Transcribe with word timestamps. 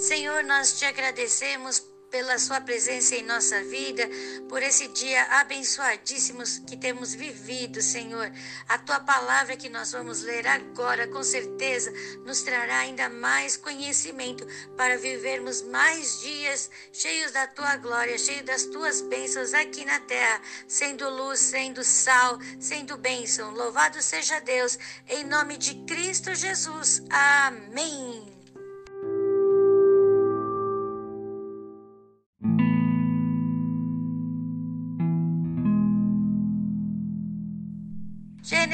Senhor, 0.00 0.42
nós 0.44 0.78
te 0.78 0.86
agradecemos 0.86 1.82
pela 2.10 2.38
sua 2.38 2.58
presença 2.58 3.14
em 3.14 3.22
nossa 3.22 3.62
vida, 3.64 4.08
por 4.48 4.62
esse 4.62 4.88
dia 4.88 5.22
abençoadíssimo 5.40 6.42
que 6.66 6.74
temos 6.74 7.12
vivido, 7.12 7.82
Senhor. 7.82 8.32
A 8.66 8.78
tua 8.78 8.98
palavra 9.00 9.58
que 9.58 9.68
nós 9.68 9.92
vamos 9.92 10.22
ler 10.22 10.46
agora, 10.46 11.06
com 11.06 11.22
certeza, 11.22 11.92
nos 12.24 12.40
trará 12.40 12.78
ainda 12.78 13.10
mais 13.10 13.58
conhecimento 13.58 14.46
para 14.74 14.96
vivermos 14.96 15.60
mais 15.60 16.22
dias 16.22 16.70
cheios 16.94 17.32
da 17.32 17.46
tua 17.46 17.76
glória, 17.76 18.16
cheios 18.16 18.46
das 18.46 18.64
tuas 18.64 19.02
bênçãos 19.02 19.52
aqui 19.52 19.84
na 19.84 20.00
terra, 20.00 20.40
sendo 20.66 21.10
luz, 21.10 21.40
sendo 21.40 21.84
sal, 21.84 22.38
sendo 22.58 22.96
bênção. 22.96 23.50
Louvado 23.50 24.00
seja 24.00 24.40
Deus, 24.40 24.78
em 25.10 25.24
nome 25.24 25.58
de 25.58 25.74
Cristo 25.84 26.34
Jesus. 26.34 27.02
Amém. 27.10 28.29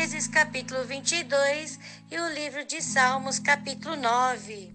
Gênesis 0.06 0.28
capítulo 0.28 0.84
22 0.84 1.80
e 2.12 2.20
o 2.20 2.28
livro 2.28 2.64
de 2.64 2.80
Salmos 2.80 3.40
capítulo 3.40 3.96
9. 3.96 4.72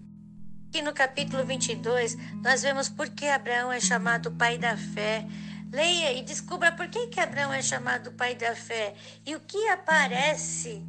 E 0.74 0.82
no 0.82 0.92
capítulo 0.92 1.42
22 1.42 2.18
nós 2.42 2.60
vemos 2.60 2.90
por 2.90 3.08
que 3.08 3.26
Abraão 3.26 3.72
é 3.72 3.80
chamado 3.80 4.30
pai 4.32 4.58
da 4.58 4.76
fé. 4.76 5.24
Leia 5.72 6.12
e 6.12 6.22
descubra 6.22 6.70
por 6.72 6.86
que, 6.88 7.06
que 7.06 7.18
Abraão 7.18 7.50
é 7.50 7.62
chamado 7.62 8.12
pai 8.12 8.34
da 8.34 8.54
fé 8.54 8.94
e 9.24 9.34
o 9.34 9.40
que 9.40 9.68
aparece 9.68 10.82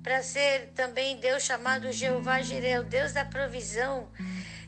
para 0.00 0.22
ser 0.22 0.70
também 0.72 1.18
Deus 1.18 1.42
chamado 1.42 1.90
Jeová 1.90 2.40
Jireh, 2.42 2.78
o 2.78 2.84
Deus 2.84 3.12
da 3.12 3.24
provisão. 3.24 4.08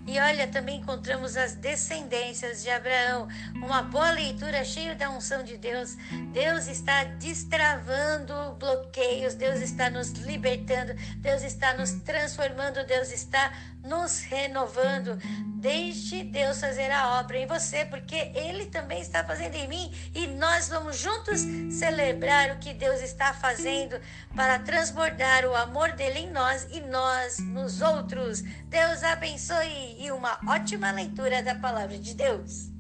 E 0.09 0.19
olha, 0.19 0.47
também 0.47 0.79
encontramos 0.79 1.37
as 1.37 1.55
descendências 1.55 2.63
de 2.63 2.71
Abraão. 2.71 3.29
Uma 3.57 3.83
boa 3.83 4.11
leitura 4.11 4.65
cheia 4.65 4.95
da 4.95 5.11
unção 5.11 5.45
de 5.45 5.59
Deus. 5.59 5.99
Deus 6.33 6.67
está 6.67 7.05
destravando 7.05 8.55
bloqueios, 8.59 9.35
Deus 9.35 9.61
está 9.61 9.91
nos 9.91 10.13
libertando, 10.13 10.95
Deus 11.19 11.43
está 11.43 11.75
nos 11.75 11.93
transformando, 12.01 12.87
Deus 12.87 13.13
está 13.13 13.53
nos 13.85 14.21
renovando. 14.21 15.19
Deixe 15.57 16.25
Deus 16.25 16.61
fazer 16.61 16.91
a 16.91 17.21
obra 17.21 17.39
em 17.39 17.47
você, 17.47 17.85
porque 17.85 18.33
Ele 18.35 18.67
também 18.67 19.01
está 19.01 19.25
fazendo 19.25 19.57
em 19.57 19.69
mim 19.69 19.93
e 20.15 20.27
nós 20.27 20.69
vamos 20.69 20.99
juntos 20.99 21.41
celebrar 21.71 22.53
o 22.53 22.59
que 22.59 22.73
Deus 22.73 23.01
está 23.01 23.35
fazendo 23.35 24.01
para 24.37 24.59
transbordar 24.61 25.45
o 25.45 25.55
amor 25.55 25.93
dele 25.93 26.21
em 26.21 26.31
nós 26.31 26.67
e 26.71 26.81
nós 26.81 27.39
nos 27.39 27.81
outros. 27.83 28.43
Deus 28.67 29.03
abençoe 29.03 29.97
e 29.99 30.13
uma 30.13 30.39
ótima 30.47 30.93
leitura 30.93 31.43
da 31.43 31.57
palavra 31.57 31.99
de 31.99 32.15
Deus. 32.15 32.71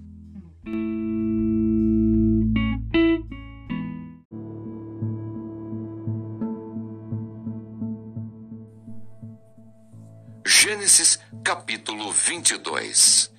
Gênesis 10.46 11.18
capítulo 11.42 12.12
22 12.12 13.30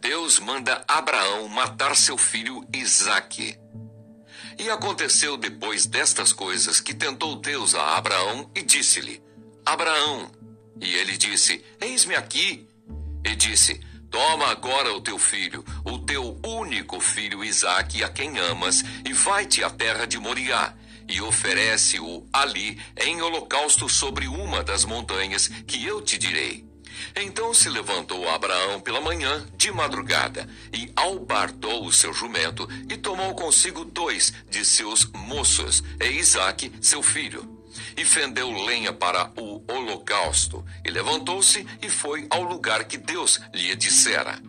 Deus 0.00 0.38
manda 0.38 0.84
Abraão 0.88 1.48
matar 1.48 1.94
seu 1.96 2.16
filho 2.16 2.64
Isaque. 2.72 3.58
E 4.58 4.70
aconteceu 4.70 5.36
depois 5.36 5.86
destas 5.86 6.32
coisas 6.32 6.80
que 6.80 6.94
tentou 6.94 7.36
Deus 7.36 7.74
a 7.74 7.96
Abraão 7.96 8.50
e 8.54 8.62
disse-lhe: 8.62 9.22
Abraão. 9.66 10.30
E 10.80 10.94
ele 10.94 11.16
disse: 11.16 11.64
Eis-me 11.80 12.14
aqui. 12.14 12.67
E 13.28 13.36
disse: 13.36 13.78
Toma 14.10 14.46
agora 14.46 14.94
o 14.94 15.02
teu 15.02 15.18
filho, 15.18 15.62
o 15.84 15.98
teu 15.98 16.40
único 16.42 16.98
filho 16.98 17.44
Isaque, 17.44 18.02
a 18.02 18.08
quem 18.08 18.38
amas, 18.38 18.82
e 19.04 19.12
vai-te 19.12 19.62
à 19.62 19.68
terra 19.68 20.06
de 20.06 20.18
Moriá, 20.18 20.74
e 21.06 21.20
oferece-o 21.20 22.26
ali 22.32 22.80
em 22.96 23.20
holocausto 23.20 23.86
sobre 23.86 24.26
uma 24.26 24.64
das 24.64 24.86
montanhas 24.86 25.48
que 25.66 25.84
eu 25.84 26.00
te 26.00 26.16
direi. 26.16 26.66
Então 27.14 27.52
se 27.52 27.68
levantou 27.68 28.26
Abraão 28.30 28.80
pela 28.80 29.00
manhã, 29.00 29.46
de 29.58 29.70
madrugada, 29.70 30.48
e 30.72 30.90
albardou 30.96 31.84
o 31.84 31.92
seu 31.92 32.14
jumento, 32.14 32.66
e 32.88 32.96
tomou 32.96 33.34
consigo 33.34 33.84
dois 33.84 34.32
de 34.48 34.64
seus 34.64 35.04
moços, 35.12 35.84
e 36.00 36.08
Isaque, 36.12 36.72
seu 36.80 37.02
filho. 37.02 37.57
E 37.98 38.04
fendeu 38.04 38.48
lenha 38.64 38.92
para 38.92 39.32
o 39.36 39.60
holocausto, 39.66 40.64
e 40.84 40.90
levantou-se 40.90 41.66
e 41.82 41.90
foi 41.90 42.28
ao 42.30 42.44
lugar 42.44 42.84
que 42.84 42.96
Deus 42.96 43.40
lhe 43.52 43.74
dissera. 43.74 44.40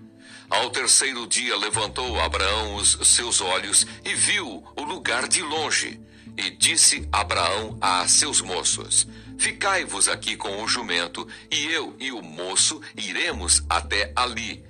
Ao 0.47 0.69
terceiro 0.69 1.25
dia 1.25 1.57
levantou 1.57 2.21
Abraão 2.21 2.75
os 2.75 2.99
seus 3.07 3.41
olhos 3.41 3.87
e 4.05 4.13
viu 4.13 4.63
o 4.75 4.83
lugar 4.83 5.27
de 5.27 5.41
longe. 5.41 5.99
E 6.37 6.51
disse 6.51 7.09
Abraão 7.11 7.75
a 7.81 8.07
seus 8.07 8.39
moços: 8.39 9.07
Ficai-vos 9.39 10.07
aqui 10.07 10.35
com 10.35 10.63
o 10.63 10.67
jumento, 10.67 11.27
e 11.49 11.65
eu 11.71 11.95
e 11.99 12.11
o 12.11 12.21
moço 12.21 12.79
iremos 12.95 13.63
até 13.67 14.13
ali. 14.15 14.63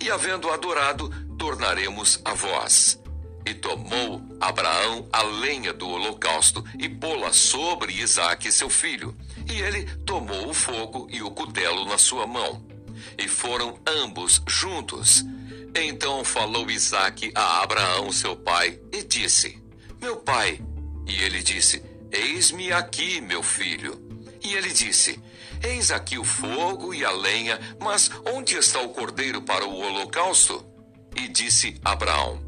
E 0.00 0.10
havendo 0.10 0.50
adorado, 0.50 1.08
tornaremos 1.38 2.20
a 2.24 2.34
vós. 2.34 2.98
E 3.46 3.52
tomou 3.52 4.22
Abraão 4.40 5.06
a 5.12 5.22
lenha 5.22 5.72
do 5.72 5.88
holocausto 5.88 6.64
e 6.78 6.88
pô-la 6.88 7.32
sobre 7.32 7.92
Isaque, 7.92 8.50
seu 8.50 8.70
filho. 8.70 9.14
E 9.50 9.60
ele 9.60 9.84
tomou 10.06 10.48
o 10.48 10.54
fogo 10.54 11.06
e 11.10 11.22
o 11.22 11.30
cutelo 11.30 11.84
na 11.84 11.98
sua 11.98 12.26
mão. 12.26 12.64
E 13.18 13.28
foram 13.28 13.78
ambos 13.86 14.42
juntos. 14.46 15.24
Então 15.74 16.24
falou 16.24 16.70
Isaque 16.70 17.32
a 17.34 17.62
Abraão, 17.62 18.10
seu 18.12 18.36
pai, 18.36 18.78
e 18.92 19.02
disse: 19.02 19.60
Meu 20.00 20.16
pai. 20.16 20.60
E 21.06 21.22
ele 21.22 21.42
disse: 21.42 21.82
Eis-me 22.10 22.72
aqui, 22.72 23.20
meu 23.20 23.42
filho. 23.42 24.00
E 24.42 24.54
ele 24.54 24.70
disse: 24.70 25.20
Eis 25.62 25.90
aqui 25.90 26.18
o 26.18 26.24
fogo 26.24 26.92
e 26.92 27.04
a 27.04 27.10
lenha, 27.10 27.58
mas 27.80 28.10
onde 28.26 28.54
está 28.56 28.80
o 28.80 28.90
cordeiro 28.90 29.40
para 29.40 29.64
o 29.64 29.74
holocausto? 29.74 30.64
E 31.16 31.26
disse 31.28 31.80
Abraão: 31.82 32.43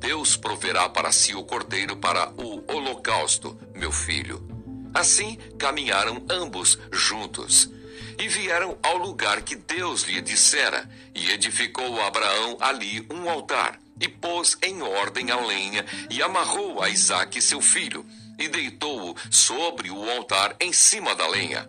Deus 0.00 0.36
proverá 0.36 0.88
para 0.88 1.12
si 1.12 1.34
o 1.34 1.44
cordeiro 1.44 1.96
para 1.96 2.32
o 2.36 2.64
holocausto, 2.72 3.56
meu 3.74 3.92
filho. 3.92 4.48
Assim 4.92 5.36
caminharam 5.58 6.24
ambos 6.28 6.78
juntos. 6.90 7.70
E 8.18 8.26
vieram 8.26 8.76
ao 8.82 8.96
lugar 8.96 9.42
que 9.42 9.54
Deus 9.54 10.02
lhe 10.02 10.20
dissera, 10.20 10.88
e 11.14 11.30
edificou 11.30 12.02
Abraão 12.02 12.56
ali 12.60 13.06
um 13.10 13.30
altar, 13.30 13.78
e 14.00 14.08
pôs 14.08 14.56
em 14.62 14.82
ordem 14.82 15.30
a 15.30 15.36
lenha, 15.36 15.84
e 16.10 16.22
amarrou 16.22 16.82
a 16.82 16.88
Isaque 16.88 17.40
seu 17.40 17.60
filho 17.60 18.04
e 18.40 18.48
deitou-o 18.48 19.14
sobre 19.30 19.90
o 19.90 20.10
altar 20.10 20.56
em 20.58 20.72
cima 20.72 21.14
da 21.14 21.28
lenha. 21.28 21.68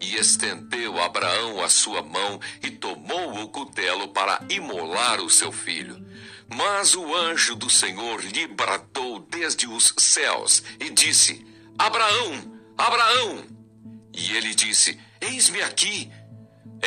E 0.00 0.16
estendeu 0.16 1.00
Abraão 1.00 1.62
a 1.62 1.68
sua 1.68 2.02
mão 2.02 2.40
e 2.60 2.70
tomou 2.70 3.40
o 3.40 3.48
cutelo 3.48 4.08
para 4.08 4.40
imolar 4.50 5.20
o 5.20 5.30
seu 5.30 5.52
filho. 5.52 6.04
Mas 6.48 6.94
o 6.94 7.14
anjo 7.14 7.54
do 7.54 7.68
Senhor 7.68 8.20
lhe 8.24 8.46
bradou 8.46 9.20
desde 9.20 9.66
os 9.66 9.94
céus 9.98 10.62
e 10.80 10.90
disse: 10.90 11.46
Abraão, 11.78 12.60
Abraão! 12.76 13.44
E 14.12 14.36
ele 14.36 14.54
disse: 14.54 14.98
Eis-me 15.20 15.62
aqui. 15.62 16.10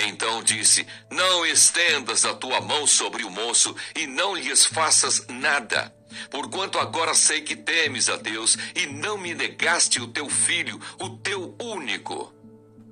Então 0.07 0.41
disse: 0.41 0.85
Não 1.09 1.45
estendas 1.45 2.25
a 2.25 2.33
tua 2.33 2.59
mão 2.59 2.87
sobre 2.87 3.23
o 3.23 3.29
moço 3.29 3.75
e 3.95 4.07
não 4.07 4.35
lhes 4.35 4.65
faças 4.65 5.25
nada 5.27 5.93
Porquanto 6.29 6.79
agora 6.79 7.13
sei 7.13 7.41
que 7.41 7.55
temes 7.55 8.09
a 8.09 8.17
Deus 8.17 8.57
e 8.75 8.85
não 8.85 9.17
me 9.17 9.33
negaste 9.33 10.01
o 10.01 10.07
teu 10.07 10.29
filho, 10.29 10.79
o 10.99 11.09
teu 11.09 11.55
único. 11.59 12.33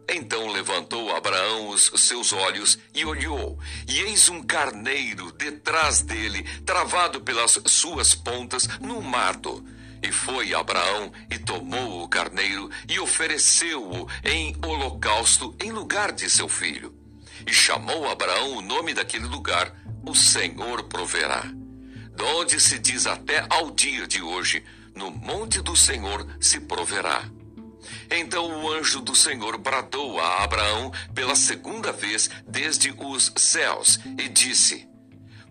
Então 0.10 0.48
levantou 0.48 1.16
Abraão 1.16 1.70
os 1.70 1.92
seus 1.98 2.34
olhos 2.34 2.80
e 2.94 3.06
olhou, 3.06 3.60
e 3.88 4.00
eis 4.02 4.28
um 4.30 4.42
carneiro 4.42 5.32
detrás 5.32 6.02
dele, 6.02 6.44
travado 6.66 7.22
pelas 7.22 7.60
suas 7.66 8.16
pontas 8.16 8.68
no 8.80 9.02
mato. 9.02 9.64
E 10.02 10.12
foi 10.12 10.54
Abraão 10.54 11.12
e 11.30 11.38
tomou 11.38 12.04
o 12.04 12.08
carneiro 12.08 12.70
e 12.88 13.00
ofereceu-o 13.00 14.08
em 14.24 14.56
holocausto 14.66 15.56
em 15.62 15.72
lugar 15.72 16.12
de 16.12 16.30
seu 16.30 16.48
filho. 16.50 16.96
E 17.46 17.54
chamou 17.54 18.10
Abraão 18.10 18.58
o 18.58 18.62
nome 18.62 18.94
daquele 18.94 19.26
lugar: 19.26 19.74
O 20.06 20.16
Senhor 20.16 20.84
proverá 20.84 21.44
donde 22.20 22.60
se 22.60 22.78
diz 22.78 23.08
até 23.08 23.46
ao 23.50 23.72
dia 23.72 24.06
de 24.06 24.22
hoje: 24.22 24.62
No 24.94 25.10
monte 25.10 25.62
do 25.62 25.74
Senhor 25.74 26.28
se 26.38 26.60
proverá. 26.60 27.24
Então 28.10 28.64
o 28.64 28.72
anjo 28.72 29.02
do 29.02 29.16
Senhor 29.16 29.58
bradou 29.58 30.20
a 30.20 30.44
Abraão 30.44 30.92
pela 31.14 31.36
segunda 31.36 31.92
vez 31.92 32.30
desde 32.48 32.94
os 32.98 33.32
céus 33.36 34.00
e 34.18 34.28
disse: 34.28 34.88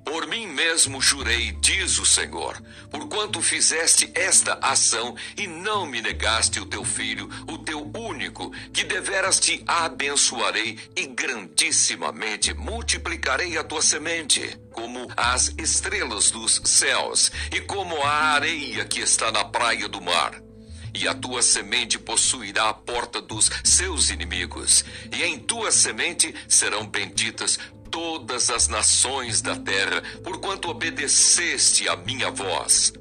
Por 0.05 0.27
mim 0.27 0.47
mesmo 0.47 1.01
jurei, 1.01 1.53
diz 1.61 1.99
o 1.99 2.07
Senhor, 2.07 2.61
porquanto 2.91 3.43
fizeste 3.43 4.11
esta 4.15 4.55
ação 4.63 5.15
e 5.37 5.47
não 5.47 5.87
me 5.87 6.01
negaste 6.01 6.61
o 6.61 6.67
teu 6.67 6.85
filho, 6.85 7.29
o 7.47 7.59
teu 7.59 7.91
único 7.95 8.51
que 8.73 8.85
deveras 8.85 9.39
te 9.39 9.63
abençoarei 9.67 10.79
e 10.97 11.07
grandissimamente 11.07 12.55
multiplicarei 12.55 13.57
a 13.57 13.65
tua 13.65 13.83
semente, 13.83 14.59
como 14.73 15.09
as 15.17 15.55
estrelas 15.59 16.31
dos 16.31 16.61
céus 16.65 17.31
e 17.53 17.61
como 17.61 18.03
a 18.03 18.33
areia 18.33 18.85
que 18.85 19.01
está 19.01 19.31
na 19.31 19.45
praia 19.45 19.89
do 19.89 20.01
mar. 20.01 20.48
E 20.95 21.07
a 21.07 21.15
tua 21.15 21.43
semente 21.43 21.99
possuirá 21.99 22.69
a 22.69 22.75
porta 22.75 23.21
dos 23.21 23.51
seus 23.65 24.11
inimigos, 24.11 24.85
e 25.13 25.23
em 25.23 25.39
tua 25.39 25.71
semente 25.71 26.35
serão 26.49 26.87
benditas 26.87 27.59
todas 27.91 28.51
as 28.51 28.69
nações 28.69 29.41
da 29.41 29.57
terra, 29.57 30.03
porquanto 30.23 30.69
obedeceste 30.69 31.89
a 31.89 31.97
minha 31.97 32.31
voz. 32.31 32.93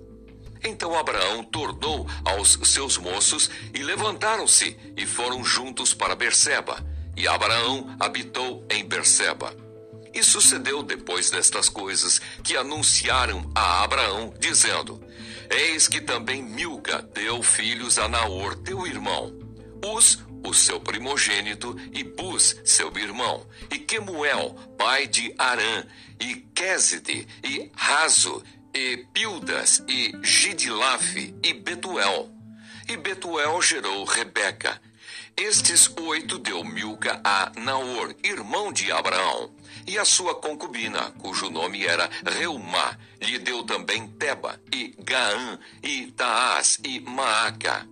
Então 0.64 0.98
Abraão 0.98 1.44
tornou 1.44 2.08
aos 2.26 2.60
seus 2.64 2.98
moços 2.98 3.50
e 3.74 3.84
levantaram-se 3.84 4.78
e 4.96 5.06
foram 5.06 5.44
juntos 5.44 5.94
para 5.94 6.16
Berseba. 6.16 6.84
E 7.16 7.28
Abraão 7.28 7.96
habitou 8.00 8.66
em 8.70 8.86
Berseba. 8.86 9.56
E 10.14 10.24
sucedeu 10.24 10.82
depois 10.82 11.30
destas 11.30 11.70
coisas 11.70 12.20
que 12.44 12.58
anunciaram 12.58 13.50
a 13.54 13.84
Abraão, 13.84 14.34
dizendo: 14.40 15.02
Eis 15.50 15.88
que 15.88 16.02
também 16.02 16.44
Milca 16.44 17.02
deu 17.02 17.42
filhos 17.42 17.98
a 17.98 18.08
Naor, 18.08 18.56
teu 18.58 18.86
irmão. 18.86 19.38
Os 19.86 20.20
o 20.44 20.54
seu 20.54 20.80
primogênito, 20.80 21.76
e 21.92 22.04
Bus, 22.04 22.56
seu 22.64 22.96
irmão, 22.98 23.46
e 23.72 23.80
Quemuel, 23.80 24.56
pai 24.78 25.08
de 25.08 25.34
Arã, 25.38 25.84
e 26.20 26.36
Quéside, 26.56 27.28
e 27.44 27.72
Razo, 27.76 28.44
e 28.74 29.06
Pildas, 29.14 29.84
e 29.88 30.14
Gidilafe, 30.24 31.36
e 31.44 31.54
Betuel. 31.54 32.32
E 32.88 32.96
Betuel 32.96 33.62
gerou 33.62 34.06
Rebeca. 34.06 34.80
Estes 35.40 35.94
oito 36.00 36.40
deu 36.40 36.64
Milca 36.64 37.22
a 37.24 37.52
Naor, 37.60 38.16
irmão 38.24 38.74
de 38.74 38.92
Abraão, 38.92 39.52
e 39.86 39.96
a 40.00 40.04
sua 40.04 40.34
concubina, 40.34 41.12
cujo 41.20 41.50
nome 41.52 41.86
era 41.86 42.10
Reumá, 42.26 42.98
lhe 43.22 43.38
deu 43.38 43.64
também 43.64 44.08
Teba, 44.08 44.60
e 44.74 44.96
Gaã, 44.98 45.60
e 45.84 46.12
Taás, 46.12 46.80
e 46.84 47.00
Maaca. 47.02 47.88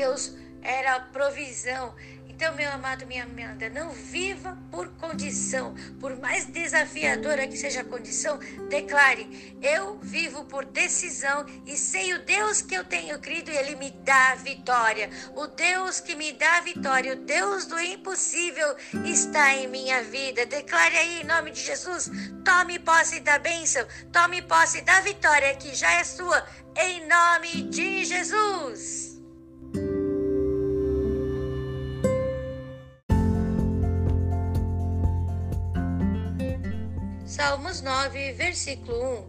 Deus 0.00 0.34
era 0.62 0.96
a 0.96 1.00
provisão. 1.00 1.94
Então, 2.40 2.54
meu 2.54 2.72
amado, 2.72 3.06
minha 3.06 3.24
amada, 3.24 3.68
não 3.68 3.90
viva 3.90 4.56
por 4.70 4.88
condição, 4.92 5.74
por 6.00 6.18
mais 6.18 6.46
desafiadora 6.46 7.46
que 7.46 7.54
seja 7.54 7.82
a 7.82 7.84
condição, 7.84 8.38
declare: 8.70 9.58
eu 9.60 9.98
vivo 9.98 10.46
por 10.46 10.64
decisão 10.64 11.44
e 11.66 11.76
sei 11.76 12.14
o 12.14 12.24
Deus 12.24 12.62
que 12.62 12.74
eu 12.74 12.82
tenho 12.82 13.18
crido 13.18 13.50
e 13.50 13.56
ele 13.58 13.76
me 13.76 13.90
dá 13.90 14.36
vitória. 14.36 15.10
O 15.36 15.48
Deus 15.48 16.00
que 16.00 16.14
me 16.14 16.32
dá 16.32 16.62
vitória, 16.62 17.12
o 17.12 17.16
Deus 17.26 17.66
do 17.66 17.78
impossível 17.78 18.74
está 19.04 19.52
em 19.52 19.68
minha 19.68 20.02
vida. 20.02 20.46
Declare 20.46 20.96
aí 20.96 21.20
em 21.20 21.24
nome 21.24 21.50
de 21.50 21.60
Jesus: 21.60 22.10
tome 22.42 22.78
posse 22.78 23.20
da 23.20 23.38
bênção, 23.38 23.86
tome 24.10 24.40
posse 24.40 24.80
da 24.80 24.98
vitória 25.02 25.54
que 25.56 25.74
já 25.74 25.92
é 25.92 26.04
sua, 26.04 26.42
em 26.74 27.06
nome 27.06 27.64
de 27.64 28.02
Jesus. 28.06 29.09
Salmos 37.40 37.80
9, 37.80 38.32
versículo 38.34 39.26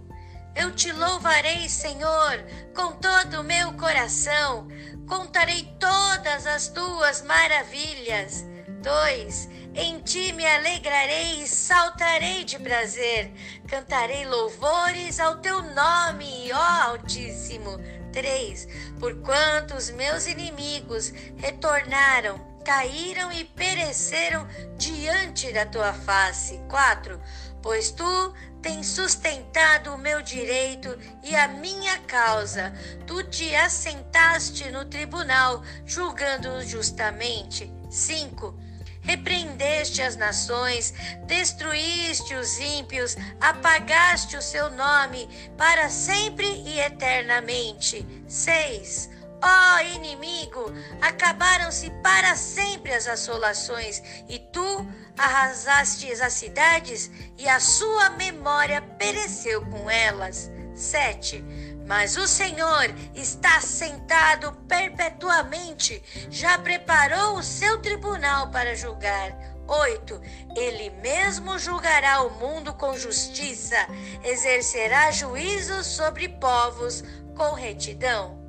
1. 0.54 0.62
Eu 0.64 0.76
te 0.76 0.92
louvarei, 0.92 1.70
Senhor, 1.70 2.46
com 2.76 2.92
todo 2.98 3.40
o 3.40 3.44
meu 3.44 3.72
coração. 3.78 4.68
Contarei 5.08 5.64
todas 5.80 6.46
as 6.46 6.68
tuas 6.68 7.22
maravilhas. 7.22 8.44
2. 8.84 9.50
Em 9.76 10.02
ti 10.02 10.34
me 10.34 10.46
alegrarei 10.46 11.42
e 11.42 11.48
saltarei 11.48 12.44
de 12.44 12.60
prazer. 12.60 13.32
Cantarei 13.66 14.26
louvores 14.26 15.18
ao 15.18 15.38
teu 15.38 15.62
nome, 15.62 16.52
ó 16.52 16.90
Altíssimo. 16.90 17.80
3. 18.12 18.68
Porquanto 19.00 19.74
os 19.76 19.90
meus 19.90 20.28
inimigos 20.28 21.14
retornaram 21.38 22.52
caíram 22.64 23.32
e 23.32 23.44
pereceram 23.44 24.48
diante 24.78 25.52
da 25.52 25.66
tua 25.66 25.94
face. 25.94 26.60
4 26.70 27.20
pois 27.62 27.92
tu 27.92 28.34
tens 28.62 28.88
sustentado 28.88 29.94
o 29.94 29.98
meu 29.98 30.22
direito 30.22 30.98
e 31.24 31.36
a 31.36 31.48
minha 31.48 31.98
causa. 32.00 32.74
Tu 33.08 33.24
te 33.24 33.56
assentaste 33.56 34.70
no 34.72 34.86
tribunal, 34.86 35.64
julgando 35.86 36.62
justamente. 36.64 37.72
5. 37.90 38.56
Repreendeste 39.02 40.02
as 40.02 40.16
nações, 40.16 40.94
destruíste 41.26 42.36
os 42.36 42.60
ímpios, 42.60 43.18
apagaste 43.40 44.38
o 44.38 44.42
seu 44.42 44.70
nome 44.70 45.28
para 45.58 45.90
sempre 45.90 46.46
e 46.46 46.80
eternamente. 46.80 48.06
6. 48.28 49.10
Ó 49.44 49.76
oh, 49.76 49.80
inimigo, 49.96 50.72
acabaram-se 51.02 51.90
para 52.04 52.36
sempre 52.36 52.94
as 52.94 53.08
assolações, 53.08 54.02
e 54.30 54.38
tu 54.38 54.88
arrasastes 55.18 56.22
as 56.22 56.34
cidades, 56.34 57.10
e 57.38 57.50
a 57.50 57.60
sua 57.60 58.12
memória 58.12 58.82
pereceu 58.82 59.66
com 59.66 59.90
elas. 59.90 60.52
7. 60.76 61.44
Mas 61.88 62.16
o 62.16 62.28
Senhor 62.28 62.94
está 63.16 63.60
sentado 63.60 64.54
perpetuamente, 64.68 66.02
já 66.30 66.58
preparou 66.58 67.38
o 67.38 67.44
seu 67.44 67.82
tribunal 67.82 68.50
para 68.52 68.76
julgar. 68.76 69.36
8. 69.68 70.22
Ele 70.56 70.90
mesmo 71.02 71.58
julgará 71.58 72.24
o 72.24 72.30
mundo 72.32 72.74
com 72.74 72.96
justiça, 72.98 73.78
exercerá 74.24 75.12
juízo 75.12 75.84
sobre 75.84 76.28
povos 76.28 77.04
com 77.36 77.54
retidão. 77.54 78.41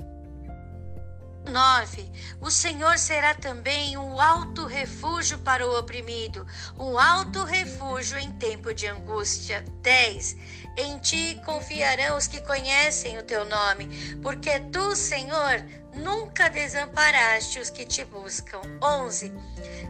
9. 1.51 2.11
O 2.41 2.51
Senhor 2.51 2.99
será 2.99 3.35
também 3.35 3.97
um 3.97 4.21
alto 4.21 4.65
refúgio 4.67 5.39
para 5.39 5.67
o 5.67 5.79
oprimido, 5.79 6.47
um 6.79 6.99
alto 6.99 7.45
refúgio 7.45 8.19
em 8.19 8.31
tempo 8.33 8.73
de 8.73 8.87
angústia. 8.87 9.65
10. 9.83 10.37
Em 10.77 10.99
ti 10.99 11.41
confiarão 11.45 12.17
os 12.17 12.27
que 12.27 12.41
conhecem 12.41 13.19
o 13.19 13.23
teu 13.23 13.45
nome, 13.45 14.19
porque 14.23 14.61
tu, 14.73 14.97
Senhor, 14.97 15.65
nunca 15.95 16.49
desamparaste 16.49 17.59
os 17.59 17.71
que 17.71 17.85
te 17.85 18.05
buscam. 18.05 18.61
11. 18.83 19.33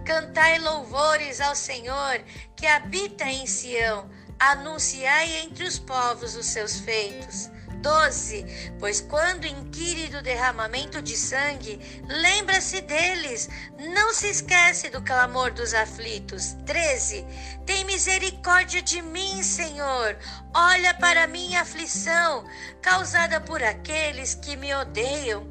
Cantai 0.04 0.58
louvores 0.58 1.40
ao 1.40 1.54
Senhor 1.54 2.20
que 2.56 2.66
habita 2.66 3.24
em 3.24 3.46
Sião, 3.46 4.10
anunciai 4.38 5.36
entre 5.42 5.64
os 5.64 5.78
povos 5.78 6.34
os 6.34 6.46
seus 6.46 6.80
feitos. 6.80 7.51
12. 7.82 8.72
Pois 8.78 9.00
quando 9.00 9.44
inquire 9.44 10.08
do 10.08 10.22
derramamento 10.22 11.02
de 11.02 11.16
sangue, 11.16 11.80
lembra-se 12.06 12.80
deles, 12.80 13.48
não 13.94 14.14
se 14.14 14.28
esquece 14.28 14.88
do 14.88 15.02
clamor 15.02 15.52
dos 15.52 15.74
aflitos. 15.74 16.56
13. 16.64 17.26
Tem 17.66 17.84
misericórdia 17.84 18.80
de 18.80 19.02
mim, 19.02 19.42
Senhor. 19.42 20.16
Olha 20.54 20.94
para 20.94 21.26
minha 21.26 21.60
aflição, 21.60 22.46
causada 22.80 23.40
por 23.40 23.62
aqueles 23.62 24.34
que 24.34 24.56
me 24.56 24.72
odeiam. 24.74 25.46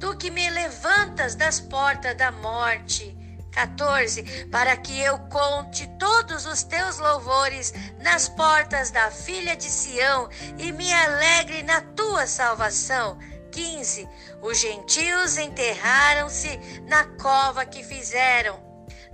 Tu 0.00 0.16
que 0.16 0.30
me 0.30 0.48
levantas 0.50 1.34
das 1.34 1.60
portas 1.60 2.16
da 2.16 2.32
morte 2.32 3.16
14. 3.56 4.22
Para 4.52 4.76
que 4.76 5.00
eu 5.00 5.18
conte 5.30 5.86
todos 5.98 6.44
os 6.44 6.62
teus 6.62 6.98
louvores 6.98 7.72
nas 8.00 8.28
portas 8.28 8.90
da 8.90 9.10
filha 9.10 9.56
de 9.56 9.64
Sião 9.64 10.28
e 10.58 10.70
me 10.72 10.92
alegre 10.92 11.62
na 11.62 11.80
tua 11.80 12.26
salvação. 12.26 13.18
15. 13.50 14.06
Os 14.42 14.60
gentios 14.60 15.38
enterraram-se 15.38 16.60
na 16.86 17.04
cova 17.16 17.64
que 17.64 17.82
fizeram. 17.82 18.62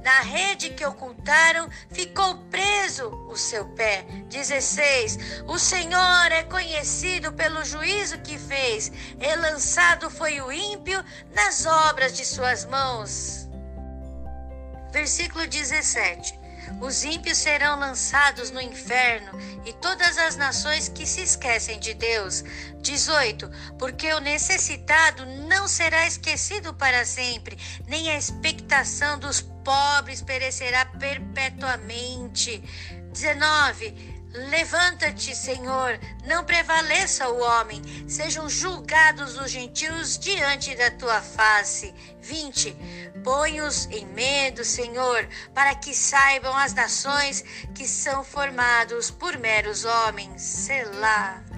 Na 0.03 0.21
rede 0.23 0.71
que 0.71 0.85
ocultaram, 0.85 1.71
ficou 1.93 2.37
preso 2.51 3.09
o 3.31 3.37
seu 3.37 3.65
pé. 3.77 4.05
16. 4.29 5.45
O 5.47 5.61
Senhor 5.61 6.33
é 6.33 6.43
conhecido 6.43 7.33
pelo 7.33 7.65
juízo 7.65 8.19
que 8.19 8.37
fez, 8.37 8.91
e 9.21 9.37
lançado 9.37 10.11
foi 10.11 10.41
o 10.41 10.51
ímpio 10.51 11.01
nas 11.33 11.65
obras 11.65 12.17
de 12.17 12.27
suas 12.27 12.65
mãos. 12.65 13.42
Versículo 14.93 15.47
17. 15.47 16.43
Os 16.81 17.03
ímpios 17.05 17.39
serão 17.39 17.79
lançados 17.79 18.51
no 18.51 18.61
inferno 18.61 19.39
e 19.65 19.73
todas 19.75 20.17
as 20.19 20.37
nações 20.37 20.89
que 20.89 21.07
se 21.07 21.23
esquecem 21.23 21.79
de 21.79 21.95
Deus. 21.95 22.45
18. 22.81 23.51
Porque 23.79 24.13
o 24.13 24.21
necessitado 24.21 25.25
não 25.49 25.67
será 25.67 26.07
esquecido 26.07 26.75
para 26.75 27.05
sempre, 27.05 27.59
nem 27.87 28.11
a 28.11 28.17
expectação 28.17 29.19
dos 29.19 29.41
pobres 29.41 30.23
perecerá 30.23 30.85
perpetuamente. 30.87 32.63
19. 33.13 34.12
Levanta-te, 34.35 35.37
Senhor, 35.37 36.01
não 36.25 36.43
prevaleça 36.43 37.29
o 37.29 37.39
homem, 37.41 37.83
sejam 38.09 38.49
julgados 38.49 39.37
os 39.37 39.51
gentios 39.51 40.19
diante 40.19 40.75
da 40.75 40.91
tua 40.91 41.21
face. 41.21 41.95
20. 42.23 42.75
Põe-os 43.23 43.87
em 43.87 44.07
medo, 44.07 44.65
Senhor, 44.65 45.29
para 45.55 45.75
que 45.75 45.95
saibam 45.95 46.57
as 46.57 46.73
nações 46.73 47.45
que 47.75 47.87
são 47.87 48.25
formados 48.25 49.11
por 49.11 49.37
meros 49.39 49.85
homens. 49.85 50.41
Selá. 50.41 51.52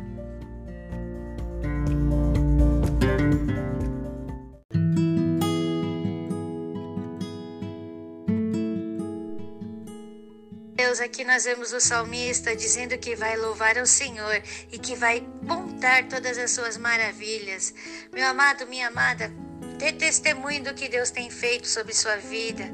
Deus, 10.74 10.98
aqui 10.98 11.22
nós 11.22 11.44
vemos 11.44 11.72
o 11.72 11.80
salmista 11.80 12.56
dizendo 12.56 12.98
que 12.98 13.14
vai 13.14 13.36
louvar 13.36 13.78
ao 13.78 13.86
Senhor 13.86 14.42
e 14.72 14.76
que 14.76 14.96
vai 14.96 15.24
contar 15.46 16.08
todas 16.08 16.36
as 16.36 16.50
suas 16.50 16.76
maravilhas. 16.76 17.72
Meu 18.12 18.26
amado, 18.26 18.66
minha 18.66 18.88
amada, 18.88 19.32
dê 19.78 19.92
testemunho 19.92 20.64
do 20.64 20.74
que 20.74 20.88
Deus 20.88 21.10
tem 21.10 21.30
feito 21.30 21.68
sobre 21.68 21.94
sua 21.94 22.16
vida. 22.16 22.68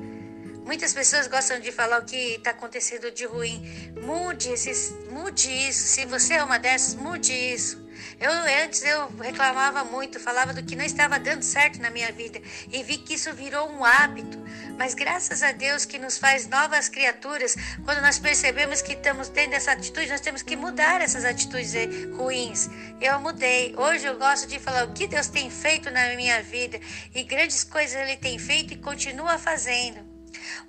Muitas 0.65 0.95
pessoas 0.95 1.27
gostam 1.27 1.61
de 1.61 1.71
falar 1.71 2.01
o 2.01 2.05
que 2.07 2.37
está 2.37 2.53
acontecendo 2.53 3.11
de 3.11 3.27
ruim. 3.27 3.63
Mude, 4.01 4.49
esses, 4.49 4.95
mude 5.11 5.51
isso. 5.51 5.87
Se 5.87 6.07
você 6.07 6.35
é 6.35 6.43
uma 6.43 6.59
dessas, 6.59 6.95
mude 6.95 7.35
isso. 7.35 7.87
Eu 8.19 8.31
antes 8.65 8.83
eu 8.83 9.09
reclamava 9.21 9.85
muito, 9.85 10.19
falava 10.19 10.55
do 10.55 10.63
que 10.63 10.75
não 10.75 10.85
estava 10.85 11.19
dando 11.19 11.43
certo 11.43 11.79
na 11.83 11.91
minha 11.91 12.11
vida 12.13 12.41
e 12.73 12.83
vi 12.83 12.97
que 12.97 13.13
isso 13.13 13.35
virou 13.35 13.69
um 13.69 13.85
hábito. 13.85 14.40
Mas 14.81 14.95
graças 14.95 15.43
a 15.43 15.53
Deus 15.53 15.85
que 15.85 15.99
nos 15.99 16.17
faz 16.17 16.49
novas 16.49 16.89
criaturas, 16.89 17.55
quando 17.85 18.01
nós 18.01 18.19
percebemos 18.19 18.81
que 18.81 18.95
estamos 18.95 19.29
tendo 19.29 19.53
essa 19.53 19.73
atitude, 19.73 20.09
nós 20.09 20.23
temos 20.23 20.41
que 20.41 20.57
mudar 20.57 21.03
essas 21.03 21.23
atitudes 21.23 21.75
ruins. 22.17 22.67
Eu 22.99 23.21
mudei. 23.21 23.75
Hoje 23.77 24.07
eu 24.07 24.17
gosto 24.17 24.49
de 24.49 24.59
falar 24.59 24.85
o 24.85 24.95
que 24.95 25.07
Deus 25.07 25.29
tem 25.29 25.51
feito 25.51 25.91
na 25.91 26.17
minha 26.17 26.43
vida 26.43 26.81
e 27.15 27.23
grandes 27.25 27.63
coisas 27.63 27.95
ele 27.95 28.17
tem 28.17 28.39
feito 28.39 28.73
e 28.73 28.79
continua 28.79 29.37
fazendo. 29.37 30.01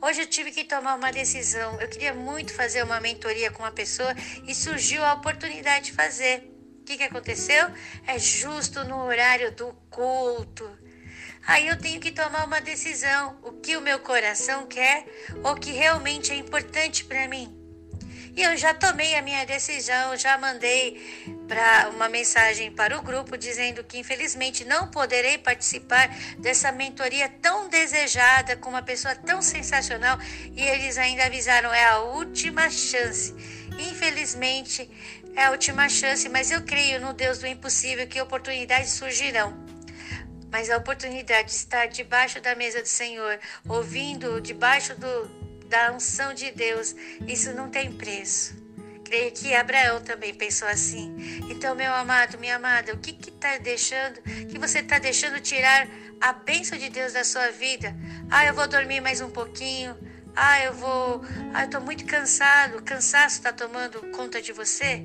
Hoje 0.01 0.23
eu 0.23 0.27
tive 0.27 0.51
que 0.51 0.65
tomar 0.65 0.95
uma 0.95 1.13
decisão. 1.13 1.79
Eu 1.79 1.87
queria 1.87 2.13
muito 2.13 2.53
fazer 2.53 2.83
uma 2.83 2.99
mentoria 2.99 3.49
com 3.49 3.63
uma 3.63 3.71
pessoa 3.71 4.13
e 4.45 4.53
surgiu 4.53 5.05
a 5.05 5.13
oportunidade 5.13 5.85
de 5.85 5.91
fazer. 5.93 6.51
O 6.81 6.83
que, 6.83 6.97
que 6.97 7.03
aconteceu? 7.03 7.71
É 8.05 8.19
justo 8.19 8.83
no 8.83 9.05
horário 9.05 9.53
do 9.53 9.71
culto. 9.89 10.80
Aí 11.45 11.67
eu 11.67 11.77
tenho 11.77 11.99
que 11.99 12.11
tomar 12.11 12.45
uma 12.45 12.61
decisão: 12.61 13.37
o 13.43 13.51
que 13.53 13.75
o 13.75 13.81
meu 13.81 13.99
coração 13.99 14.67
quer 14.67 15.05
ou 15.43 15.53
o 15.53 15.59
que 15.59 15.71
realmente 15.71 16.31
é 16.31 16.35
importante 16.35 17.03
para 17.05 17.27
mim. 17.27 17.61
E 18.33 18.43
eu 18.43 18.55
já 18.55 18.73
tomei 18.73 19.15
a 19.15 19.21
minha 19.21 19.45
decisão, 19.45 20.15
já 20.15 20.37
mandei 20.37 21.01
para 21.49 21.89
uma 21.89 22.07
mensagem 22.07 22.71
para 22.71 22.97
o 22.97 23.01
grupo 23.01 23.37
dizendo 23.37 23.83
que 23.83 23.97
infelizmente 23.97 24.63
não 24.63 24.89
poderei 24.89 25.37
participar 25.37 26.07
dessa 26.37 26.71
mentoria 26.71 27.27
tão 27.41 27.67
desejada 27.67 28.55
com 28.55 28.69
uma 28.69 28.81
pessoa 28.81 29.13
tão 29.15 29.41
sensacional 29.41 30.17
e 30.55 30.61
eles 30.61 30.97
ainda 30.97 31.25
avisaram 31.25 31.73
é 31.73 31.83
a 31.83 31.99
última 31.99 32.69
chance. 32.69 33.35
Infelizmente 33.77 34.89
é 35.35 35.45
a 35.45 35.51
última 35.51 35.89
chance, 35.89 36.29
mas 36.29 36.51
eu 36.51 36.61
creio 36.61 37.01
no 37.01 37.13
Deus 37.13 37.39
do 37.39 37.47
impossível 37.47 38.07
que 38.07 38.21
oportunidades 38.21 38.91
surgirão. 38.91 39.70
Mas 40.51 40.69
a 40.69 40.77
oportunidade 40.77 41.49
de 41.49 41.55
estar 41.55 41.87
debaixo 41.87 42.41
da 42.41 42.53
mesa 42.55 42.81
do 42.81 42.87
Senhor, 42.87 43.39
ouvindo 43.67 44.41
debaixo 44.41 44.93
do, 44.95 45.27
da 45.67 45.93
unção 45.93 46.33
de 46.33 46.51
Deus, 46.51 46.93
isso 47.25 47.53
não 47.53 47.69
tem 47.69 47.91
preço. 47.91 48.59
Creio 49.05 49.31
que 49.31 49.53
Abraão 49.53 50.01
também 50.01 50.33
pensou 50.33 50.67
assim. 50.67 51.13
Então, 51.49 51.75
meu 51.75 51.93
amado, 51.93 52.37
minha 52.37 52.55
amada, 52.57 52.93
o 52.93 52.97
que 52.97 53.11
está 53.29 53.57
deixando, 53.57 54.21
que 54.21 54.57
você 54.57 54.79
está 54.79 54.99
deixando 54.99 55.39
tirar 55.41 55.87
a 56.19 56.31
bênção 56.31 56.77
de 56.77 56.89
Deus 56.89 57.13
da 57.13 57.23
sua 57.23 57.51
vida? 57.51 57.95
Ah, 58.29 58.45
eu 58.45 58.53
vou 58.53 58.67
dormir 58.67 59.01
mais 59.01 59.19
um 59.19 59.29
pouquinho. 59.29 59.97
Ah, 60.35 60.61
eu 60.63 60.73
vou. 60.73 61.21
Ah, 61.53 61.63
eu 61.63 61.65
estou 61.65 61.81
muito 61.81 62.05
cansado. 62.05 62.77
O 62.77 62.83
cansaço 62.83 63.37
está 63.37 63.51
tomando 63.51 63.99
conta 64.11 64.41
de 64.41 64.53
você? 64.53 65.03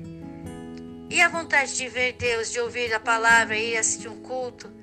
E 1.09 1.21
a 1.21 1.27
vontade 1.27 1.75
de 1.75 1.87
ver 1.87 2.13
Deus, 2.13 2.51
de 2.51 2.59
ouvir 2.59 2.93
a 2.93 2.99
palavra 2.99 3.57
e 3.57 3.77
assistir 3.77 4.07
um 4.07 4.21
culto? 4.21 4.76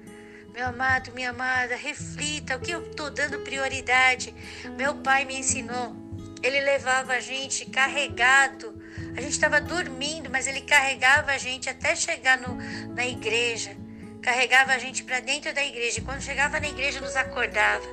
Meu 0.54 0.68
amado, 0.68 1.10
minha 1.12 1.30
amada, 1.30 1.74
reflita 1.74 2.54
o 2.54 2.60
que 2.60 2.70
eu 2.70 2.80
estou 2.80 3.10
dando 3.10 3.40
prioridade. 3.40 4.32
Meu 4.78 4.94
pai 4.94 5.24
me 5.24 5.36
ensinou. 5.36 5.96
Ele 6.40 6.60
levava 6.60 7.14
a 7.14 7.20
gente 7.20 7.66
carregado. 7.66 8.80
A 9.16 9.20
gente 9.20 9.32
estava 9.32 9.60
dormindo, 9.60 10.30
mas 10.30 10.46
ele 10.46 10.60
carregava 10.60 11.32
a 11.32 11.38
gente 11.38 11.68
até 11.68 11.96
chegar 11.96 12.38
no, 12.38 12.54
na 12.94 13.04
igreja. 13.04 13.76
Carregava 14.22 14.74
a 14.74 14.78
gente 14.78 15.02
para 15.02 15.18
dentro 15.18 15.52
da 15.52 15.64
igreja. 15.64 15.98
E 15.98 16.02
quando 16.02 16.20
chegava 16.20 16.60
na 16.60 16.68
igreja, 16.68 17.00
nos 17.00 17.16
acordava. 17.16 17.84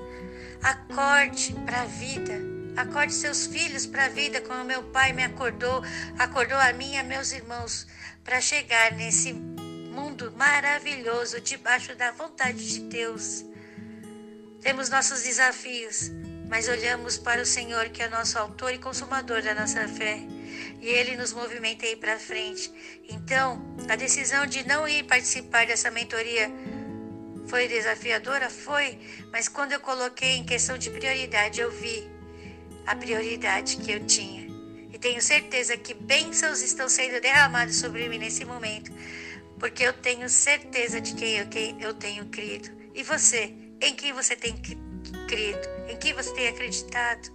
Acorde 0.62 1.56
para 1.66 1.82
a 1.82 1.86
vida. 1.86 2.34
Acorde 2.78 3.12
seus 3.12 3.48
filhos 3.48 3.88
para 3.88 4.06
a 4.06 4.10
vida, 4.10 4.40
como 4.40 4.64
meu 4.64 4.84
pai 4.84 5.14
me 5.14 5.24
acordou, 5.24 5.84
acordou 6.18 6.58
a 6.58 6.72
mim 6.72 6.94
e 6.94 6.98
a 6.98 7.04
meus 7.04 7.32
irmãos, 7.32 7.86
para 8.24 8.40
chegar 8.40 8.94
nesse 8.94 9.34
mundo 9.92 10.32
maravilhoso 10.38 11.42
debaixo 11.42 11.94
da 11.96 12.12
vontade 12.12 12.66
de 12.66 12.80
Deus. 12.82 13.44
Temos 14.62 14.90
nossos 14.90 15.24
desafios, 15.24 16.10
mas 16.48 16.70
olhamos 16.70 17.18
para 17.18 17.42
o 17.42 17.46
Senhor, 17.46 17.90
que 17.90 18.02
é 18.02 18.10
nosso 18.10 18.40
autor 18.40 18.74
e 18.74 18.78
consumador 18.78 19.42
da 19.42 19.54
nossa 19.54 19.88
fé, 19.88 20.20
e 20.80 20.88
ele 20.88 21.18
nos 21.18 21.34
movimenta 21.34 21.86
aí 21.86 21.96
para 21.96 22.18
frente. 22.18 22.72
Então, 23.10 23.62
a 23.90 23.96
decisão 23.96 24.46
de 24.46 24.66
não 24.66 24.88
ir 24.88 25.04
participar 25.04 25.66
dessa 25.66 25.92
mentoria 25.92 26.50
foi 27.48 27.68
desafiadora? 27.68 28.50
Foi, 28.50 28.98
mas 29.32 29.50
quando 29.50 29.74
eu 29.74 29.80
coloquei 29.80 30.38
em 30.38 30.46
questão 30.46 30.78
de 30.78 30.90
prioridade, 30.90 31.60
eu 31.60 31.70
vi 31.70 32.10
a 32.88 32.96
prioridade 32.96 33.78
que 33.78 33.92
eu 33.92 34.06
tinha. 34.06 34.50
E 34.94 34.98
tenho 34.98 35.22
certeza 35.22 35.76
que 35.76 35.94
bênçãos 35.94 36.62
estão 36.62 36.88
sendo 36.88 37.20
derramadas 37.20 37.76
sobre 37.76 38.08
mim 38.08 38.20
nesse 38.20 38.46
momento 38.46 38.92
porque 39.62 39.84
eu 39.84 39.94
tenho 39.94 40.28
certeza 40.28 41.00
de 41.00 41.14
quem 41.14 41.38
eu, 41.38 41.48
quem 41.48 41.80
eu 41.80 41.94
tenho 41.94 42.26
crido. 42.26 42.68
E 42.96 43.04
você? 43.04 43.54
Em 43.80 43.94
quem 43.94 44.12
você 44.12 44.36
tem 44.36 44.58
crido? 44.58 45.70
Em 45.88 45.96
quem 45.98 46.14
você 46.16 46.34
tem 46.34 46.48
acreditado? 46.48 47.32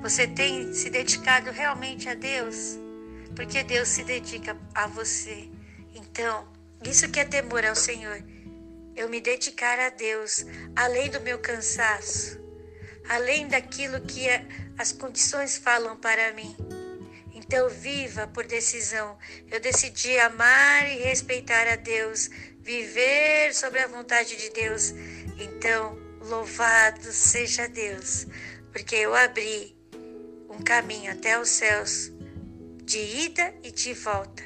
Você 0.00 0.28
tem 0.28 0.72
se 0.72 0.88
dedicado 0.88 1.50
realmente 1.50 2.08
a 2.08 2.14
Deus? 2.14 2.78
Porque 3.34 3.64
Deus 3.64 3.88
se 3.88 4.04
dedica 4.04 4.56
a 4.76 4.86
você. 4.86 5.50
Então, 5.92 6.46
isso 6.84 7.10
que 7.10 7.18
é 7.18 7.24
temor 7.24 7.64
ao 7.64 7.74
Senhor. 7.74 8.22
Eu 8.94 9.08
me 9.08 9.20
dedicar 9.20 9.80
a 9.80 9.90
Deus, 9.90 10.46
além 10.76 11.10
do 11.10 11.20
meu 11.20 11.40
cansaço, 11.40 12.38
além 13.08 13.48
daquilo 13.48 14.00
que 14.02 14.24
as 14.78 14.92
condições 14.92 15.58
falam 15.58 15.96
para 15.96 16.32
mim. 16.32 16.54
Então, 17.54 17.68
viva 17.68 18.26
por 18.26 18.44
decisão. 18.44 19.16
Eu 19.48 19.60
decidi 19.60 20.18
amar 20.18 20.90
e 20.90 20.98
respeitar 21.04 21.68
a 21.68 21.76
Deus, 21.76 22.28
viver 22.58 23.54
sobre 23.54 23.78
a 23.78 23.86
vontade 23.86 24.36
de 24.36 24.50
Deus. 24.50 24.90
Então, 25.38 25.96
louvado 26.22 27.12
seja 27.12 27.68
Deus, 27.68 28.26
porque 28.72 28.96
eu 28.96 29.14
abri 29.14 29.72
um 30.50 30.64
caminho 30.64 31.12
até 31.12 31.38
os 31.38 31.48
céus, 31.48 32.10
de 32.82 32.98
ida 32.98 33.54
e 33.62 33.70
de 33.70 33.94
volta. 33.94 34.42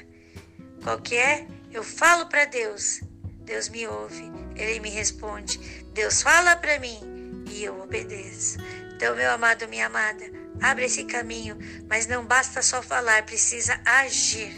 Qual 0.83 1.01
que 1.01 1.15
é? 1.15 1.47
Eu 1.71 1.83
falo 1.83 2.27
para 2.27 2.45
Deus, 2.45 3.01
Deus 3.43 3.69
me 3.69 3.87
ouve, 3.87 4.31
Ele 4.55 4.79
me 4.81 4.91
responde. 4.91 5.57
Deus 5.95 6.21
fala 6.21 6.55
para 6.55 6.77
mim 6.77 7.43
e 7.49 7.63
eu 7.63 7.81
obedeço. 7.81 8.59
Então, 8.93 9.15
meu 9.15 9.31
amado, 9.31 9.67
minha 9.67 9.87
amada, 9.87 10.29
Abre 10.61 10.85
esse 10.85 11.05
caminho, 11.05 11.57
mas 11.87 12.07
não 12.07 12.25
basta 12.25 12.61
só 12.61 12.81
falar, 12.81 13.23
precisa 13.23 13.79
agir. 13.85 14.51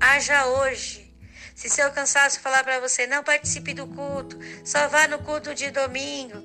Haja 0.00 0.46
hoje. 0.46 1.12
Se 1.54 1.68
seu 1.68 1.90
cansaço 1.90 2.40
falar 2.40 2.64
para 2.64 2.80
você, 2.80 3.06
não 3.06 3.22
participe 3.22 3.74
do 3.74 3.86
culto, 3.86 4.38
só 4.64 4.88
vá 4.88 5.06
no 5.06 5.18
culto 5.18 5.54
de 5.54 5.70
domingo, 5.70 6.42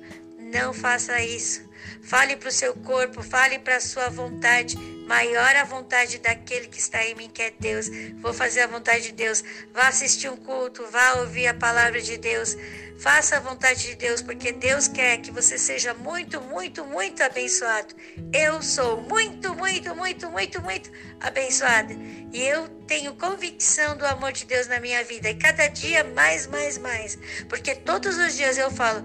não 0.52 0.74
faça 0.74 1.20
isso. 1.22 1.66
Fale 2.02 2.36
para 2.36 2.48
o 2.48 2.52
seu 2.52 2.74
corpo, 2.74 3.22
fale 3.22 3.58
para 3.58 3.76
a 3.76 3.80
sua 3.80 4.10
vontade. 4.10 4.76
Maior 5.06 5.54
a 5.54 5.62
vontade 5.62 6.18
daquele 6.18 6.66
que 6.66 6.80
está 6.80 7.04
em 7.04 7.14
mim, 7.14 7.30
que 7.32 7.40
é 7.40 7.52
Deus. 7.60 7.88
Vou 8.20 8.34
fazer 8.34 8.62
a 8.62 8.66
vontade 8.66 9.04
de 9.04 9.12
Deus. 9.12 9.42
Vá 9.72 9.86
assistir 9.86 10.28
um 10.28 10.36
culto, 10.36 10.84
vá 10.90 11.20
ouvir 11.20 11.46
a 11.46 11.54
palavra 11.54 12.02
de 12.02 12.18
Deus. 12.18 12.56
Faça 12.98 13.36
a 13.36 13.40
vontade 13.40 13.82
de 13.82 13.94
Deus, 13.94 14.20
porque 14.20 14.50
Deus 14.50 14.88
quer 14.88 15.18
que 15.18 15.30
você 15.30 15.58
seja 15.58 15.94
muito, 15.94 16.40
muito, 16.40 16.84
muito 16.84 17.22
abençoado. 17.22 17.94
Eu 18.32 18.60
sou 18.60 19.00
muito, 19.02 19.54
muito, 19.54 19.94
muito, 19.94 20.28
muito, 20.28 20.60
muito 20.60 20.90
abençoada. 21.20 21.94
E 22.32 22.42
eu 22.42 22.68
tenho 22.88 23.14
convicção 23.14 23.96
do 23.96 24.04
amor 24.04 24.32
de 24.32 24.44
Deus 24.44 24.66
na 24.66 24.80
minha 24.80 25.04
vida. 25.04 25.30
E 25.30 25.36
cada 25.36 25.68
dia 25.68 26.02
mais, 26.02 26.48
mais, 26.48 26.78
mais. 26.78 27.16
Porque 27.48 27.76
todos 27.76 28.18
os 28.18 28.34
dias 28.34 28.58
eu 28.58 28.72
falo: 28.72 29.02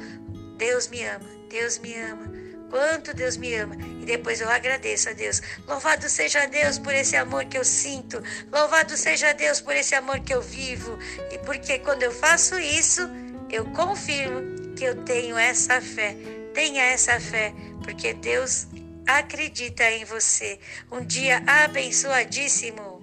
Deus 0.57 0.87
me 0.87 1.03
ama, 1.03 1.29
Deus 1.47 1.77
me 1.77 1.93
ama. 1.93 2.31
Quanto 2.71 3.13
Deus 3.13 3.37
me 3.37 3.53
ama. 3.53 3.75
E 4.01 4.05
depois 4.05 4.41
eu 4.41 4.49
agradeço 4.49 5.09
a 5.09 5.13
Deus. 5.13 5.41
Louvado 5.67 6.09
seja 6.09 6.47
Deus 6.47 6.79
por 6.79 6.93
esse 6.93 7.15
amor 7.15 7.45
que 7.45 7.57
eu 7.57 7.63
sinto. 7.63 8.21
Louvado 8.51 8.97
seja 8.97 9.31
Deus 9.33 9.61
por 9.61 9.75
esse 9.75 9.93
amor 9.93 10.19
que 10.21 10.33
eu 10.33 10.41
vivo. 10.41 10.97
E 11.31 11.37
porque 11.39 11.77
quando 11.79 12.01
eu 12.01 12.11
faço 12.11 12.57
isso, 12.57 13.07
eu 13.49 13.63
confirmo 13.71 14.73
que 14.75 14.83
eu 14.83 14.95
tenho 15.03 15.37
essa 15.37 15.79
fé. 15.79 16.17
Tenha 16.53 16.83
essa 16.83 17.19
fé, 17.19 17.53
porque 17.83 18.13
Deus 18.13 18.67
acredita 19.07 19.83
em 19.91 20.03
você. 20.03 20.59
Um 20.91 21.05
dia 21.05 21.43
abençoadíssimo. 21.45 23.00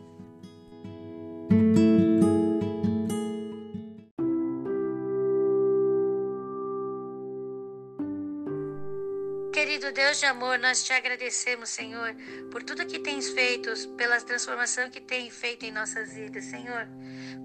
Querido 9.78 9.94
Deus 9.94 10.18
de 10.18 10.26
amor, 10.26 10.58
nós 10.58 10.82
te 10.82 10.92
agradecemos, 10.92 11.68
Senhor, 11.68 12.12
por 12.50 12.64
tudo 12.64 12.84
que 12.84 12.98
tens 12.98 13.28
feito, 13.28 13.70
pela 13.90 14.20
transformação 14.20 14.90
que 14.90 15.00
tem 15.00 15.30
feito 15.30 15.64
em 15.64 15.70
nossas 15.70 16.12
vidas, 16.12 16.46
Senhor. 16.46 16.88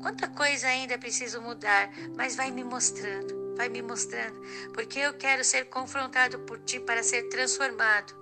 Quanta 0.02 0.28
coisa 0.30 0.66
ainda 0.66 0.98
preciso 0.98 1.40
mudar, 1.44 1.92
mas 2.18 2.36
vai 2.36 2.50
me 2.50 2.63
mostrando, 2.63 3.56
vai 3.56 3.70
me 3.70 3.84
mostrando, 3.84 4.42
porque 4.74 4.98
eu 4.98 5.13
quero 5.13 5.44
ser 5.44 5.66
confrontado 5.66 6.40
por 6.40 6.58
ti 6.58 6.80
para 6.80 7.04
ser 7.04 7.30
transformado. 7.30 8.16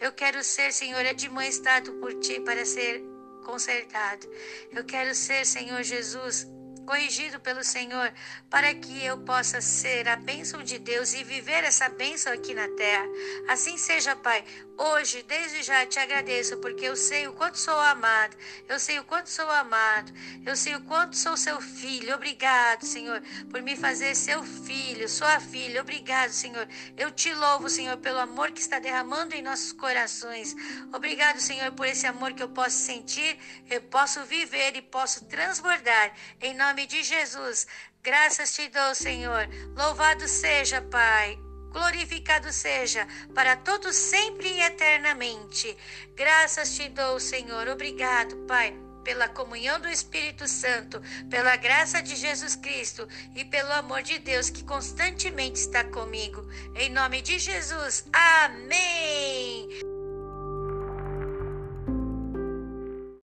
Eu 0.00 0.12
quero 0.12 0.44
ser, 0.44 0.72
Senhor, 0.72 1.04
admoestado 1.04 1.92
por 1.94 2.14
ti 2.20 2.38
para 2.38 2.64
ser 2.64 3.02
consertado. 3.44 4.28
Eu 4.70 4.84
quero 4.84 5.12
ser, 5.12 5.44
Senhor 5.44 5.82
Jesus, 5.82 6.46
corrigido 6.86 7.40
pelo 7.40 7.62
Senhor, 7.62 8.12
para 8.48 8.72
que 8.74 9.04
eu 9.04 9.18
possa 9.18 9.60
ser 9.60 10.08
a 10.08 10.16
bênção 10.16 10.62
de 10.62 10.78
Deus 10.78 11.12
e 11.12 11.24
viver 11.24 11.64
essa 11.64 11.88
bênção 11.88 12.32
aqui 12.32 12.54
na 12.54 12.68
terra. 12.68 13.06
Assim 13.48 13.76
seja, 13.76 14.16
Pai. 14.16 14.44
Hoje, 14.78 15.22
desde 15.22 15.62
já, 15.62 15.86
te 15.86 15.98
agradeço, 15.98 16.58
porque 16.58 16.84
eu 16.84 16.94
sei 16.94 17.26
o 17.26 17.32
quanto 17.32 17.58
sou 17.58 17.78
amado, 17.80 18.36
eu 18.68 18.78
sei 18.78 18.98
o 18.98 19.04
quanto 19.04 19.30
sou 19.30 19.50
amado, 19.50 20.12
eu 20.44 20.54
sei 20.54 20.74
o 20.74 20.82
quanto 20.82 21.16
sou 21.16 21.34
seu 21.34 21.58
filho. 21.62 22.14
Obrigado, 22.14 22.84
Senhor, 22.84 23.22
por 23.50 23.62
me 23.62 23.74
fazer 23.74 24.14
seu 24.14 24.44
filho, 24.44 25.08
sua 25.08 25.40
filha. 25.40 25.80
Obrigado, 25.80 26.30
Senhor. 26.30 26.68
Eu 26.94 27.10
te 27.10 27.32
louvo, 27.32 27.70
Senhor, 27.70 27.96
pelo 27.96 28.18
amor 28.18 28.50
que 28.50 28.60
está 28.60 28.78
derramando 28.78 29.34
em 29.34 29.40
nossos 29.40 29.72
corações. 29.72 30.54
Obrigado, 30.92 31.40
Senhor, 31.40 31.72
por 31.72 31.86
esse 31.86 32.06
amor 32.06 32.34
que 32.34 32.42
eu 32.42 32.48
posso 32.50 32.76
sentir, 32.76 33.38
eu 33.70 33.80
posso 33.80 34.24
viver 34.24 34.76
e 34.76 34.82
posso 34.82 35.24
transbordar. 35.24 36.12
Em 36.38 36.54
nome 36.76 36.86
de 36.86 37.02
Jesus. 37.02 37.66
Graças 38.02 38.54
te 38.54 38.68
dou, 38.68 38.94
Senhor. 38.94 39.48
Louvado 39.74 40.28
seja, 40.28 40.82
Pai. 40.82 41.38
Glorificado 41.70 42.52
seja 42.52 43.08
para 43.34 43.56
todos 43.56 43.96
sempre 43.96 44.46
e 44.46 44.60
eternamente. 44.60 45.74
Graças 46.14 46.76
te 46.76 46.90
dou, 46.90 47.18
Senhor. 47.18 47.66
Obrigado, 47.68 48.36
Pai 48.46 48.78
pela 49.02 49.28
comunhão 49.28 49.78
do 49.78 49.88
Espírito 49.88 50.48
Santo, 50.48 51.00
pela 51.30 51.54
graça 51.54 52.02
de 52.02 52.16
Jesus 52.16 52.56
Cristo 52.56 53.08
e 53.36 53.44
pelo 53.44 53.72
amor 53.74 54.02
de 54.02 54.18
Deus 54.18 54.50
que 54.50 54.64
constantemente 54.64 55.60
está 55.60 55.84
comigo. 55.84 56.44
Em 56.74 56.90
nome 56.90 57.22
de 57.22 57.38
Jesus. 57.38 58.04
Amém. 58.12 59.95